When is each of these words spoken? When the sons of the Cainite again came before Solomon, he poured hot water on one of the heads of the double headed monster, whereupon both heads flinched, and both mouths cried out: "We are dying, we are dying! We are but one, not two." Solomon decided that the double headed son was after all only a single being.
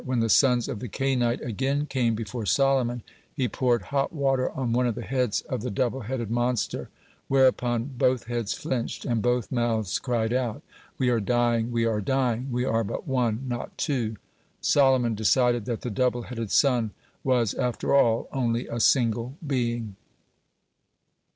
When 0.03 0.19
the 0.19 0.29
sons 0.29 0.67
of 0.67 0.79
the 0.79 0.89
Cainite 0.89 1.45
again 1.45 1.85
came 1.85 2.15
before 2.15 2.47
Solomon, 2.47 3.03
he 3.35 3.47
poured 3.47 3.83
hot 3.93 4.11
water 4.11 4.49
on 4.53 4.73
one 4.73 4.87
of 4.87 4.95
the 4.95 5.03
heads 5.03 5.41
of 5.41 5.61
the 5.61 5.69
double 5.69 5.99
headed 5.99 6.31
monster, 6.31 6.89
whereupon 7.27 7.83
both 7.99 8.23
heads 8.23 8.55
flinched, 8.55 9.05
and 9.05 9.21
both 9.21 9.51
mouths 9.51 9.99
cried 9.99 10.33
out: 10.33 10.63
"We 10.97 11.09
are 11.11 11.19
dying, 11.19 11.71
we 11.71 11.85
are 11.85 12.01
dying! 12.01 12.47
We 12.51 12.65
are 12.65 12.83
but 12.83 13.07
one, 13.07 13.47
not 13.47 13.77
two." 13.77 14.15
Solomon 14.59 15.13
decided 15.13 15.65
that 15.65 15.81
the 15.81 15.91
double 15.91 16.23
headed 16.23 16.49
son 16.49 16.89
was 17.23 17.53
after 17.53 17.93
all 17.93 18.27
only 18.31 18.67
a 18.67 18.79
single 18.79 19.37
being. 19.45 19.97